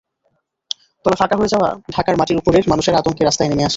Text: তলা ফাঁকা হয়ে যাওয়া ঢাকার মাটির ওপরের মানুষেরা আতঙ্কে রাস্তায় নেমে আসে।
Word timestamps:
তলা 1.05 1.15
ফাঁকা 1.15 1.35
হয়ে 1.37 1.51
যাওয়া 1.53 1.69
ঢাকার 1.95 2.15
মাটির 2.17 2.37
ওপরের 2.37 2.63
মানুষেরা 2.67 2.97
আতঙ্কে 2.97 3.23
রাস্তায় 3.23 3.49
নেমে 3.49 3.63
আসে। 3.63 3.69